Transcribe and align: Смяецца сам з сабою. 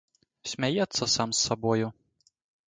Смяецца 0.51 1.03
сам 1.17 1.29
з 1.41 1.45
сабою. 1.49 1.87